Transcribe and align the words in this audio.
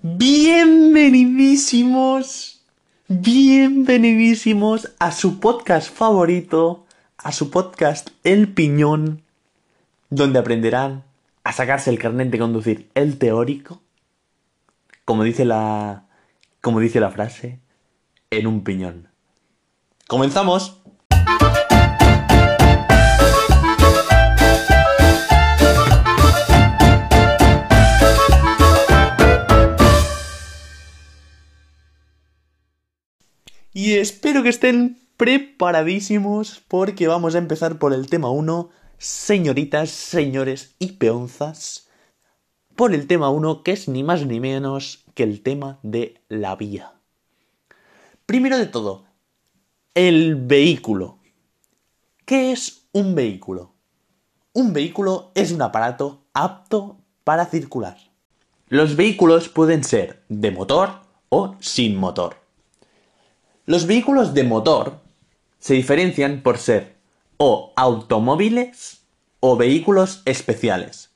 Bienvenidísimos, 0.00 2.64
bienvenidísimos 3.08 4.90
a 4.98 5.12
su 5.12 5.38
podcast 5.38 5.94
favorito, 5.94 6.86
a 7.18 7.30
su 7.30 7.50
podcast 7.50 8.08
El 8.24 8.54
Piñón, 8.54 9.20
donde 10.08 10.38
aprenderán 10.38 11.04
a 11.44 11.52
sacarse 11.52 11.90
el 11.90 11.98
carnet 11.98 12.30
de 12.30 12.38
conducir, 12.38 12.88
el 12.94 13.18
teórico, 13.18 13.82
como 15.04 15.24
dice 15.24 15.44
la, 15.44 16.06
como 16.62 16.80
dice 16.80 16.98
la 16.98 17.10
frase, 17.10 17.60
en 18.30 18.46
un 18.46 18.64
piñón. 18.64 19.08
¡Comenzamos! 20.08 20.80
Y 33.74 33.94
espero 33.94 34.42
que 34.42 34.50
estén 34.50 35.00
preparadísimos 35.16 36.62
porque 36.68 37.08
vamos 37.08 37.34
a 37.34 37.38
empezar 37.38 37.78
por 37.78 37.94
el 37.94 38.10
tema 38.10 38.28
1, 38.30 38.68
señoritas, 38.98 39.88
señores 39.88 40.74
y 40.78 40.92
peonzas. 40.92 41.88
Por 42.76 42.92
el 42.92 43.06
tema 43.06 43.30
1, 43.30 43.62
que 43.62 43.72
es 43.72 43.88
ni 43.88 44.02
más 44.02 44.26
ni 44.26 44.40
menos 44.40 45.04
que 45.14 45.22
el 45.22 45.42
tema 45.42 45.78
de 45.82 46.20
la 46.28 46.54
vía. 46.54 46.92
Primero 48.26 48.58
de 48.58 48.66
todo, 48.66 49.06
el 49.94 50.36
vehículo. 50.36 51.18
¿Qué 52.26 52.52
es 52.52 52.88
un 52.92 53.14
vehículo? 53.14 53.72
Un 54.52 54.74
vehículo 54.74 55.32
es 55.34 55.50
un 55.50 55.62
aparato 55.62 56.26
apto 56.34 56.98
para 57.24 57.46
circular. 57.46 57.96
Los 58.68 58.96
vehículos 58.96 59.48
pueden 59.48 59.82
ser 59.82 60.24
de 60.28 60.50
motor 60.50 61.00
o 61.30 61.56
sin 61.60 61.96
motor. 61.96 62.41
Los 63.72 63.86
vehículos 63.86 64.34
de 64.34 64.44
motor 64.44 64.98
se 65.58 65.72
diferencian 65.72 66.42
por 66.42 66.58
ser 66.58 66.94
o 67.38 67.72
automóviles 67.74 68.98
o 69.40 69.56
vehículos 69.56 70.20
especiales. 70.26 71.08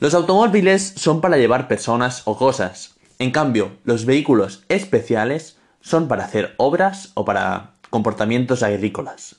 Los 0.00 0.14
automóviles 0.14 0.94
son 0.96 1.20
para 1.20 1.36
llevar 1.36 1.68
personas 1.68 2.22
o 2.24 2.36
cosas. 2.36 2.96
En 3.20 3.30
cambio, 3.30 3.70
los 3.84 4.04
vehículos 4.04 4.64
especiales 4.68 5.56
son 5.80 6.08
para 6.08 6.24
hacer 6.24 6.54
obras 6.56 7.12
o 7.14 7.24
para 7.24 7.74
comportamientos 7.88 8.64
agrícolas. 8.64 9.36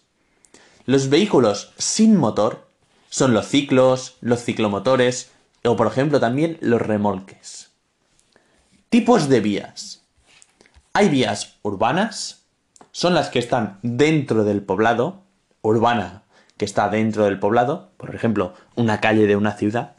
Los 0.85 1.09
vehículos 1.09 1.73
sin 1.77 2.15
motor 2.15 2.65
son 3.09 3.33
los 3.33 3.47
ciclos, 3.47 4.15
los 4.21 4.41
ciclomotores 4.41 5.31
o 5.65 5.75
por 5.75 5.87
ejemplo 5.87 6.21
también 6.21 6.59
los 6.61 6.81
remolques. 6.81 7.71
Tipos 8.87 9.27
de 9.27 9.41
vías. 9.41 10.04
Hay 10.97 11.09
vías 11.09 11.57
urbanas, 11.61 12.45
son 12.93 13.15
las 13.15 13.27
que 13.27 13.37
están 13.37 13.79
dentro 13.81 14.45
del 14.45 14.63
poblado, 14.63 15.23
urbana 15.61 16.23
que 16.55 16.63
está 16.63 16.87
dentro 16.87 17.25
del 17.25 17.37
poblado, 17.37 17.89
por 17.97 18.15
ejemplo, 18.15 18.53
una 18.75 19.01
calle 19.01 19.27
de 19.27 19.35
una 19.35 19.51
ciudad. 19.57 19.97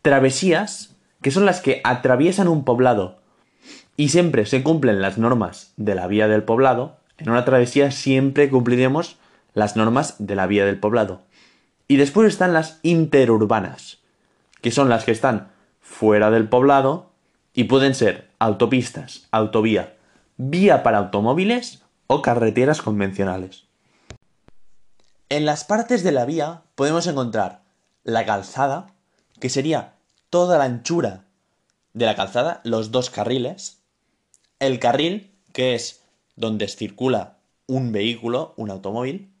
Travesías, 0.00 0.96
que 1.20 1.30
son 1.30 1.44
las 1.44 1.60
que 1.60 1.82
atraviesan 1.84 2.48
un 2.48 2.64
poblado 2.64 3.18
y 3.98 4.08
siempre 4.08 4.46
se 4.46 4.62
cumplen 4.62 5.02
las 5.02 5.18
normas 5.18 5.74
de 5.76 5.94
la 5.94 6.06
vía 6.06 6.26
del 6.26 6.42
poblado. 6.42 6.96
En 7.18 7.28
una 7.28 7.44
travesía 7.44 7.90
siempre 7.90 8.48
cumpliremos 8.48 9.18
las 9.52 9.76
normas 9.76 10.14
de 10.18 10.36
la 10.36 10.46
vía 10.46 10.64
del 10.64 10.78
poblado. 10.78 11.20
Y 11.86 11.98
después 11.98 12.28
están 12.28 12.54
las 12.54 12.80
interurbanas, 12.82 13.98
que 14.62 14.70
son 14.70 14.88
las 14.88 15.04
que 15.04 15.12
están 15.12 15.48
fuera 15.82 16.30
del 16.30 16.48
poblado 16.48 17.10
y 17.56 17.64
pueden 17.64 17.94
ser 17.94 18.28
autopistas, 18.38 19.26
autovía, 19.32 19.96
vía 20.36 20.82
para 20.82 20.98
automóviles 20.98 21.82
o 22.06 22.20
carreteras 22.20 22.82
convencionales. 22.82 23.64
En 25.30 25.46
las 25.46 25.64
partes 25.64 26.04
de 26.04 26.12
la 26.12 26.26
vía 26.26 26.62
podemos 26.74 27.06
encontrar 27.06 27.62
la 28.04 28.26
calzada, 28.26 28.92
que 29.40 29.48
sería 29.48 29.94
toda 30.28 30.58
la 30.58 30.64
anchura 30.64 31.24
de 31.94 32.04
la 32.04 32.14
calzada, 32.14 32.60
los 32.62 32.90
dos 32.90 33.08
carriles, 33.08 33.78
el 34.60 34.78
carril, 34.78 35.34
que 35.54 35.74
es 35.74 36.02
donde 36.36 36.68
circula 36.68 37.38
un 37.66 37.90
vehículo, 37.90 38.52
un 38.58 38.70
automóvil, 38.70 39.32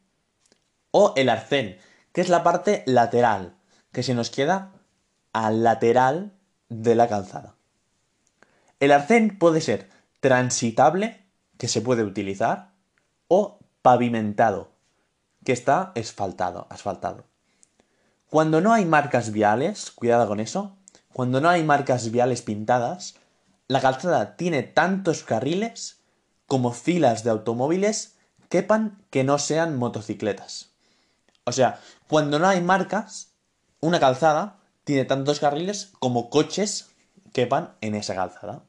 o 0.90 1.12
el 1.16 1.28
arcén, 1.28 1.76
que 2.12 2.22
es 2.22 2.30
la 2.30 2.42
parte 2.42 2.82
lateral, 2.86 3.56
que 3.92 4.02
se 4.02 4.14
nos 4.14 4.30
queda 4.30 4.72
al 5.34 5.62
lateral 5.62 6.32
de 6.70 6.94
la 6.94 7.08
calzada. 7.08 7.55
El 8.78 8.92
arcén 8.92 9.38
puede 9.38 9.60
ser 9.60 9.88
transitable, 10.20 11.24
que 11.58 11.68
se 11.68 11.80
puede 11.80 12.02
utilizar, 12.02 12.72
o 13.28 13.58
pavimentado, 13.82 14.72
que 15.44 15.52
está 15.52 15.92
asfaltado, 15.96 16.66
asfaltado. 16.70 17.24
Cuando 18.28 18.60
no 18.60 18.72
hay 18.72 18.84
marcas 18.84 19.32
viales, 19.32 19.90
cuidado 19.90 20.26
con 20.28 20.40
eso, 20.40 20.76
cuando 21.12 21.40
no 21.40 21.48
hay 21.48 21.62
marcas 21.62 22.10
viales 22.10 22.42
pintadas, 22.42 23.14
la 23.68 23.80
calzada 23.80 24.36
tiene 24.36 24.62
tantos 24.62 25.22
carriles 25.22 26.00
como 26.46 26.72
filas 26.72 27.24
de 27.24 27.30
automóviles 27.30 28.16
quepan 28.48 29.02
que 29.10 29.24
no 29.24 29.38
sean 29.38 29.76
motocicletas. 29.78 30.70
O 31.44 31.52
sea, 31.52 31.80
cuando 32.08 32.38
no 32.38 32.46
hay 32.46 32.60
marcas, 32.60 33.32
una 33.80 34.00
calzada 34.00 34.58
tiene 34.84 35.04
tantos 35.04 35.40
carriles 35.40 35.92
como 35.98 36.30
coches 36.30 36.90
quepan 37.36 37.74
en 37.82 37.94
esa 37.94 38.14
calzada. 38.14 38.64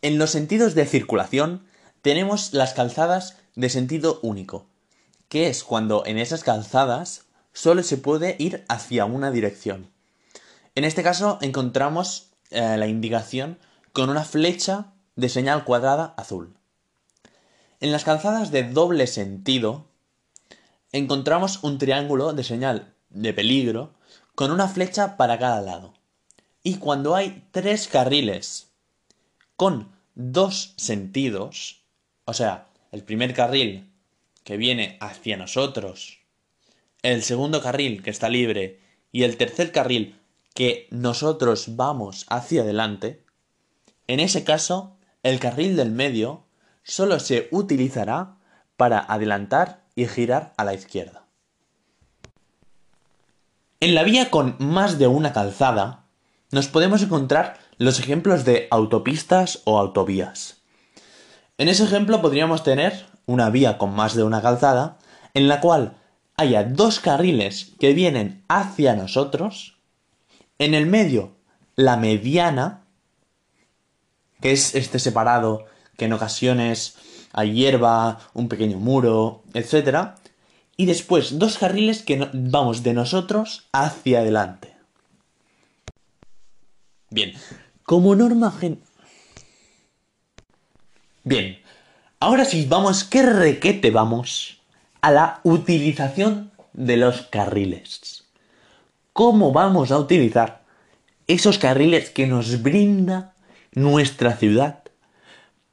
En 0.00 0.16
los 0.16 0.30
sentidos 0.30 0.76
de 0.76 0.86
circulación 0.86 1.66
tenemos 2.00 2.52
las 2.52 2.74
calzadas 2.74 3.38
de 3.56 3.68
sentido 3.68 4.20
único, 4.22 4.66
que 5.28 5.48
es 5.48 5.64
cuando 5.64 6.06
en 6.06 6.18
esas 6.18 6.44
calzadas 6.44 7.24
solo 7.52 7.82
se 7.82 7.96
puede 7.96 8.36
ir 8.38 8.64
hacia 8.68 9.04
una 9.04 9.32
dirección. 9.32 9.90
En 10.76 10.84
este 10.84 11.02
caso 11.02 11.38
encontramos 11.40 12.28
eh, 12.50 12.76
la 12.78 12.86
indicación 12.86 13.58
con 13.92 14.10
una 14.10 14.24
flecha 14.24 14.92
de 15.16 15.28
señal 15.28 15.64
cuadrada 15.64 16.14
azul. 16.16 16.54
En 17.80 17.90
las 17.90 18.04
calzadas 18.04 18.52
de 18.52 18.62
doble 18.62 19.08
sentido 19.08 19.88
encontramos 20.92 21.64
un 21.64 21.78
triángulo 21.78 22.32
de 22.32 22.44
señal 22.44 22.94
de 23.10 23.34
peligro 23.34 23.92
con 24.34 24.50
una 24.50 24.68
flecha 24.68 25.16
para 25.16 25.38
cada 25.38 25.60
lado. 25.60 25.94
Y 26.62 26.76
cuando 26.76 27.14
hay 27.14 27.44
tres 27.50 27.88
carriles 27.88 28.70
con 29.56 29.92
dos 30.14 30.74
sentidos, 30.76 31.82
o 32.24 32.34
sea, 32.34 32.68
el 32.92 33.02
primer 33.02 33.34
carril 33.34 33.90
que 34.44 34.56
viene 34.56 34.96
hacia 35.00 35.36
nosotros, 35.36 36.18
el 37.02 37.22
segundo 37.22 37.62
carril 37.62 38.02
que 38.02 38.10
está 38.10 38.28
libre 38.28 38.80
y 39.10 39.24
el 39.24 39.36
tercer 39.36 39.72
carril 39.72 40.18
que 40.54 40.86
nosotros 40.90 41.76
vamos 41.76 42.26
hacia 42.28 42.62
adelante, 42.62 43.24
en 44.06 44.20
ese 44.20 44.44
caso, 44.44 44.96
el 45.22 45.38
carril 45.40 45.76
del 45.76 45.90
medio 45.90 46.44
solo 46.82 47.20
se 47.20 47.48
utilizará 47.50 48.36
para 48.76 48.98
adelantar 48.98 49.84
y 49.94 50.06
girar 50.06 50.52
a 50.56 50.64
la 50.64 50.74
izquierda. 50.74 51.21
En 53.82 53.96
la 53.96 54.04
vía 54.04 54.30
con 54.30 54.54
más 54.60 55.00
de 55.00 55.08
una 55.08 55.32
calzada, 55.32 56.04
nos 56.52 56.68
podemos 56.68 57.02
encontrar 57.02 57.58
los 57.78 57.98
ejemplos 57.98 58.44
de 58.44 58.68
autopistas 58.70 59.60
o 59.64 59.76
autovías. 59.76 60.58
En 61.58 61.68
ese 61.68 61.82
ejemplo 61.82 62.22
podríamos 62.22 62.62
tener 62.62 63.06
una 63.26 63.50
vía 63.50 63.78
con 63.78 63.92
más 63.92 64.14
de 64.14 64.22
una 64.22 64.40
calzada, 64.40 64.98
en 65.34 65.48
la 65.48 65.60
cual 65.60 65.96
haya 66.36 66.62
dos 66.62 67.00
carriles 67.00 67.72
que 67.80 67.92
vienen 67.92 68.44
hacia 68.46 68.94
nosotros, 68.94 69.78
en 70.60 70.74
el 70.74 70.86
medio 70.86 71.32
la 71.74 71.96
mediana, 71.96 72.84
que 74.40 74.52
es 74.52 74.76
este 74.76 75.00
separado 75.00 75.64
que 75.96 76.04
en 76.04 76.12
ocasiones 76.12 76.98
hay 77.32 77.52
hierba, 77.52 78.20
un 78.32 78.46
pequeño 78.46 78.78
muro, 78.78 79.42
etc 79.54 80.21
y 80.76 80.86
después 80.86 81.38
dos 81.38 81.58
carriles 81.58 82.02
que 82.02 82.28
vamos 82.32 82.82
de 82.82 82.94
nosotros 82.94 83.68
hacia 83.72 84.20
adelante. 84.20 84.74
Bien, 87.10 87.34
como 87.84 88.14
norma 88.14 88.50
gen... 88.50 88.80
Bien, 91.24 91.58
ahora 92.20 92.44
sí 92.44 92.66
vamos, 92.68 93.04
qué 93.04 93.22
requete 93.22 93.90
vamos 93.90 94.60
a 95.02 95.10
la 95.10 95.40
utilización 95.44 96.50
de 96.72 96.96
los 96.96 97.22
carriles. 97.22 98.24
¿Cómo 99.12 99.52
vamos 99.52 99.92
a 99.92 99.98
utilizar 99.98 100.62
esos 101.26 101.58
carriles 101.58 102.10
que 102.10 102.26
nos 102.26 102.62
brinda 102.62 103.34
nuestra 103.74 104.36
ciudad 104.36 104.82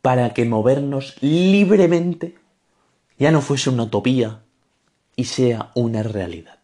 para 0.01 0.34
que 0.34 0.46
movernos 0.46 1.16
libremente 1.22 2.38
ya 3.18 3.31
no 3.31 3.42
fuese 3.42 3.69
una 3.69 3.84
utopía, 3.84 4.42
y 5.19 5.25
sea 5.25 5.71
una 5.74 6.01
realidad. 6.01 6.60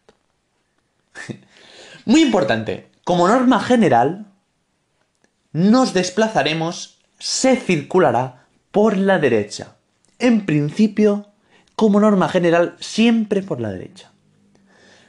Muy 2.06 2.22
importante, 2.22 2.88
como 3.04 3.28
norma 3.28 3.60
general, 3.60 4.32
nos 5.52 5.92
desplazaremos, 5.92 6.96
se 7.18 7.56
circulará 7.56 8.46
por 8.70 8.96
la 8.96 9.18
derecha. 9.18 9.76
En 10.18 10.46
principio, 10.46 11.26
como 11.74 12.00
norma 12.00 12.30
general, 12.30 12.76
siempre 12.80 13.42
por 13.42 13.60
la 13.60 13.68
derecha. 13.68 14.10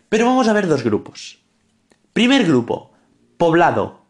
Pero 0.10 0.26
vamos 0.26 0.50
a 0.50 0.54
ver 0.54 0.68
dos 0.68 0.84
grupos. 0.84 1.40
Primer 2.12 2.46
grupo, 2.46 2.92
poblado, 3.38 4.02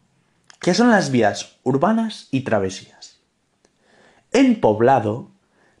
que 0.58 0.74
son 0.74 0.90
las 0.90 1.12
vías 1.12 1.58
urbanas 1.62 2.26
y 2.32 2.40
travesías. 2.40 3.20
En 4.32 4.60
poblado, 4.60 5.30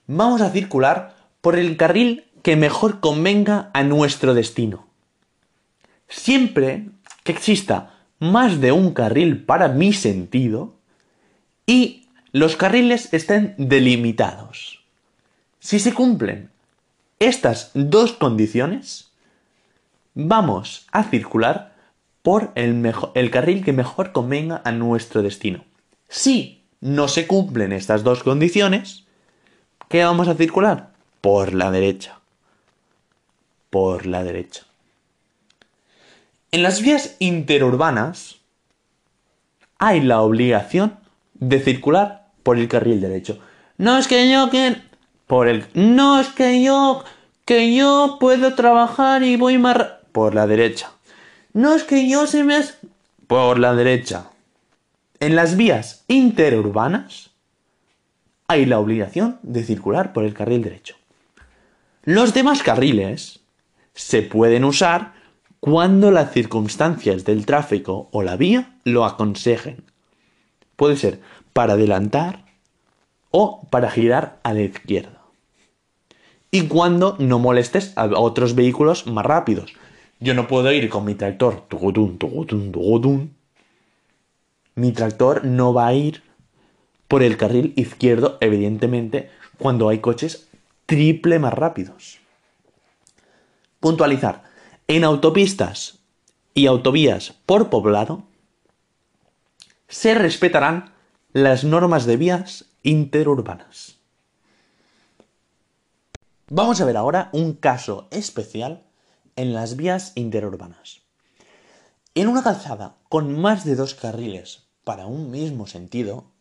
vamos 0.06 0.42
a 0.42 0.50
circular 0.50 1.16
por 1.40 1.58
el 1.58 1.76
carril 1.76 2.27
que 2.42 2.56
mejor 2.56 3.00
convenga 3.00 3.70
a 3.74 3.82
nuestro 3.82 4.34
destino. 4.34 4.86
Siempre 6.08 6.88
que 7.24 7.32
exista 7.32 7.94
más 8.18 8.60
de 8.60 8.72
un 8.72 8.92
carril 8.92 9.44
para 9.44 9.68
mi 9.68 9.92
sentido 9.92 10.74
y 11.66 12.08
los 12.32 12.56
carriles 12.56 13.12
estén 13.12 13.54
delimitados. 13.58 14.82
Si 15.60 15.78
se 15.78 15.92
cumplen 15.92 16.50
estas 17.18 17.70
dos 17.74 18.12
condiciones, 18.12 19.10
vamos 20.14 20.86
a 20.92 21.04
circular 21.04 21.74
por 22.22 22.52
el, 22.54 23.30
carril 23.30 23.64
que 23.64 23.72
mejor 23.72 24.12
convenga 24.12 24.60
a 24.64 24.72
nuestro 24.72 25.22
destino. 25.22 25.64
Si 26.08 26.62
no 26.80 27.08
se 27.08 27.26
cumplen 27.26 27.72
estas 27.72 28.04
dos 28.04 28.22
condiciones, 28.22 29.04
¿qué 29.88 30.04
vamos 30.04 30.28
a 30.28 30.34
circular? 30.34 30.90
Por 31.20 31.54
la 31.54 31.70
derecha. 31.70 32.17
Por 33.70 34.06
la 34.06 34.24
derecha. 34.24 34.62
En 36.50 36.62
las 36.62 36.80
vías 36.80 37.16
interurbanas 37.18 38.36
hay 39.78 40.00
la 40.00 40.22
obligación 40.22 40.98
de 41.34 41.60
circular 41.60 42.28
por 42.42 42.58
el 42.58 42.68
carril 42.68 43.00
derecho. 43.00 43.38
No 43.76 43.98
es 43.98 44.08
que 44.08 44.30
yo 44.30 44.50
que 44.50 44.76
por 45.26 45.48
el 45.48 45.66
no 45.74 46.20
es 46.20 46.28
que 46.28 46.62
yo 46.62 47.04
que 47.44 47.74
yo 47.74 48.16
puedo 48.18 48.54
trabajar 48.54 49.22
y 49.22 49.36
voy 49.36 49.58
más 49.58 49.76
por 50.12 50.34
la 50.34 50.46
derecha. 50.46 50.92
No 51.52 51.74
es 51.74 51.84
que 51.84 52.08
yo 52.08 52.26
se 52.26 52.44
me 52.44 52.60
por 53.26 53.58
la 53.58 53.74
derecha. 53.74 54.30
En 55.20 55.36
las 55.36 55.56
vías 55.56 56.04
interurbanas 56.08 57.30
hay 58.46 58.64
la 58.64 58.78
obligación 58.78 59.38
de 59.42 59.62
circular 59.62 60.12
por 60.12 60.24
el 60.24 60.34
carril 60.34 60.62
derecho. 60.62 60.96
Los 62.04 62.32
demás 62.32 62.62
carriles 62.62 63.40
se 63.98 64.22
pueden 64.22 64.64
usar 64.64 65.12
cuando 65.58 66.12
las 66.12 66.32
circunstancias 66.32 67.24
del 67.24 67.44
tráfico 67.46 68.08
o 68.12 68.22
la 68.22 68.36
vía 68.36 68.78
lo 68.84 69.04
aconsejen. 69.04 69.82
Puede 70.76 70.96
ser 70.96 71.20
para 71.52 71.72
adelantar 71.72 72.44
o 73.32 73.66
para 73.70 73.90
girar 73.90 74.38
a 74.44 74.54
la 74.54 74.60
izquierda. 74.60 75.20
Y 76.52 76.68
cuando 76.68 77.16
no 77.18 77.40
molestes 77.40 77.92
a 77.96 78.06
otros 78.06 78.54
vehículos 78.54 79.08
más 79.08 79.26
rápidos. 79.26 79.72
Yo 80.20 80.32
no 80.32 80.46
puedo 80.46 80.70
ir 80.70 80.88
con 80.88 81.04
mi 81.04 81.16
tractor. 81.16 81.64
Mi 84.76 84.92
tractor 84.92 85.44
no 85.44 85.74
va 85.74 85.88
a 85.88 85.94
ir 85.94 86.22
por 87.08 87.24
el 87.24 87.36
carril 87.36 87.72
izquierdo, 87.74 88.38
evidentemente, 88.40 89.30
cuando 89.58 89.88
hay 89.88 89.98
coches 89.98 90.48
triple 90.86 91.40
más 91.40 91.52
rápidos. 91.52 92.20
Puntualizar. 93.80 94.44
En 94.88 95.04
autopistas 95.04 95.98
y 96.54 96.66
autovías 96.66 97.34
por 97.46 97.70
poblado 97.70 98.24
se 99.86 100.14
respetarán 100.14 100.92
las 101.32 101.64
normas 101.64 102.04
de 102.04 102.16
vías 102.16 102.66
interurbanas. 102.82 103.96
Vamos 106.50 106.80
a 106.80 106.84
ver 106.86 106.96
ahora 106.96 107.28
un 107.32 107.52
caso 107.52 108.08
especial 108.10 108.82
en 109.36 109.54
las 109.54 109.76
vías 109.76 110.12
interurbanas. 110.14 111.02
En 112.14 112.26
una 112.26 112.42
calzada 112.42 112.96
con 113.08 113.38
más 113.38 113.64
de 113.64 113.76
dos 113.76 113.94
carriles 113.94 114.64
para 114.82 115.06
un 115.06 115.30
mismo 115.30 115.66
sentido, 115.66 116.32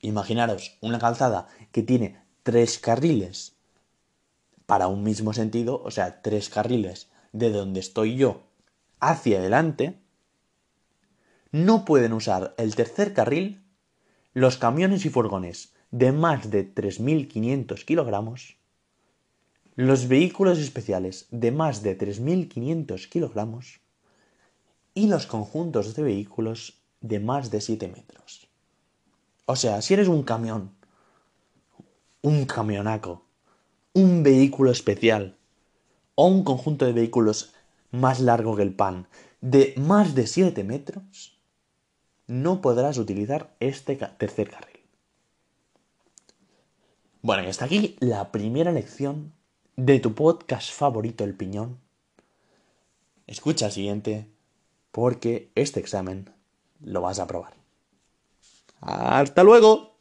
imaginaros 0.00 0.76
una 0.82 0.98
calzada 0.98 1.46
que 1.72 1.82
tiene 1.82 2.20
tres 2.42 2.78
carriles 2.78 3.54
para 4.66 4.88
un 4.88 5.02
mismo 5.02 5.32
sentido, 5.32 5.82
o 5.82 5.90
sea, 5.90 6.22
tres 6.22 6.48
carriles 6.48 7.08
de 7.32 7.50
donde 7.50 7.80
estoy 7.80 8.16
yo 8.16 8.42
hacia 9.00 9.38
adelante, 9.38 9.98
no 11.52 11.84
pueden 11.84 12.12
usar 12.12 12.54
el 12.58 12.74
tercer 12.74 13.12
carril 13.14 13.64
los 14.34 14.56
camiones 14.56 15.04
y 15.04 15.10
furgones 15.10 15.72
de 15.92 16.10
más 16.10 16.50
de 16.50 16.74
3.500 16.74 17.84
kilogramos, 17.84 18.56
los 19.76 20.08
vehículos 20.08 20.58
especiales 20.58 21.28
de 21.30 21.52
más 21.52 21.82
de 21.84 21.96
3.500 21.96 23.08
kilogramos 23.08 23.80
y 24.92 25.06
los 25.06 25.26
conjuntos 25.26 25.94
de 25.94 26.02
vehículos 26.02 26.80
de 27.00 27.20
más 27.20 27.50
de 27.52 27.60
7 27.60 27.86
metros. 27.88 28.48
O 29.46 29.54
sea, 29.54 29.82
si 29.82 29.94
eres 29.94 30.08
un 30.08 30.24
camión, 30.24 30.74
un 32.22 32.44
camionaco, 32.46 33.23
un 33.94 34.22
vehículo 34.22 34.70
especial 34.70 35.36
o 36.16 36.26
un 36.26 36.44
conjunto 36.44 36.84
de 36.84 36.92
vehículos 36.92 37.54
más 37.90 38.20
largo 38.20 38.56
que 38.56 38.62
el 38.62 38.74
pan 38.74 39.06
de 39.40 39.74
más 39.76 40.14
de 40.14 40.26
7 40.26 40.64
metros, 40.64 41.38
no 42.26 42.60
podrás 42.60 42.98
utilizar 42.98 43.54
este 43.60 43.96
tercer 43.96 44.50
carril. 44.50 44.80
Bueno, 47.22 47.44
y 47.44 47.46
hasta 47.46 47.66
aquí 47.66 47.96
la 48.00 48.32
primera 48.32 48.72
lección 48.72 49.32
de 49.76 50.00
tu 50.00 50.14
podcast 50.14 50.72
favorito, 50.72 51.24
El 51.24 51.34
Piñón. 51.34 51.78
Escucha 53.26 53.66
el 53.66 53.72
siguiente 53.72 54.28
porque 54.92 55.50
este 55.54 55.80
examen 55.80 56.30
lo 56.80 57.00
vas 57.00 57.18
a 57.18 57.26
probar. 57.26 57.54
Hasta 58.80 59.42
luego. 59.42 59.93